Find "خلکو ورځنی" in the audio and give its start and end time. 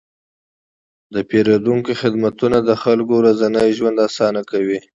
2.83-3.67